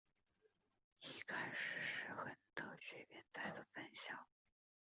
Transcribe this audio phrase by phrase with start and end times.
[0.97, 4.25] 一开始是亨特学院在的分校。